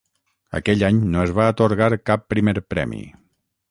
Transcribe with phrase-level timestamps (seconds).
[0.59, 3.09] Aquell any no es va atorgar cap primer premi.